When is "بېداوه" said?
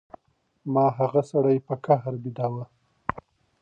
2.23-2.65